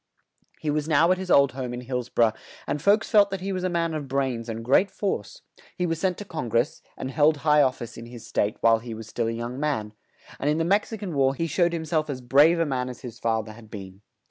[0.59, 2.33] He was now at his old home in Hills bor ough,
[2.65, 5.43] and folks felt that he was a man of brains and great force;
[5.77, 8.79] he was sent to Con gress, and held high of fice in his state while
[8.79, 9.93] he was still a young man;
[10.39, 12.89] and in the Mex i can War he showed him self as brave a man
[12.89, 14.01] as his fa ther had been.